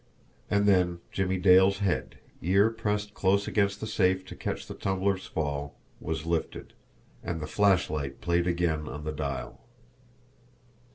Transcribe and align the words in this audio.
And 0.49 0.67
then 0.67 0.99
Jimmie 1.11 1.37
Dale's 1.37 1.77
head, 1.77 2.17
ear 2.41 2.71
pressed 2.71 3.13
close 3.13 3.47
against 3.47 3.79
the 3.79 3.85
safe 3.85 4.25
to 4.25 4.35
catch 4.35 4.65
the 4.65 4.73
tumbler's 4.73 5.27
fall, 5.27 5.75
was 5.99 6.25
lifted 6.25 6.73
and 7.23 7.39
the 7.39 7.45
flashlight 7.45 8.19
played 8.19 8.47
again 8.47 8.87
on 8.89 9.03
the 9.03 9.11
dial. 9.11 9.61